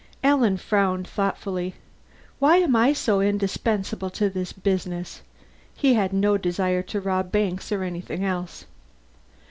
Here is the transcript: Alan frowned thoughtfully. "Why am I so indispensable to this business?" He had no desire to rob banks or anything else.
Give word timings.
Alan 0.23 0.57
frowned 0.57 1.07
thoughtfully. 1.07 1.75
"Why 2.39 2.55
am 2.57 2.75
I 2.75 2.91
so 2.91 3.19
indispensable 3.21 4.09
to 4.09 4.31
this 4.31 4.51
business?" 4.51 5.21
He 5.75 5.93
had 5.93 6.11
no 6.11 6.39
desire 6.39 6.81
to 6.81 6.99
rob 6.99 7.31
banks 7.31 7.71
or 7.71 7.83
anything 7.83 8.25
else. 8.25 8.65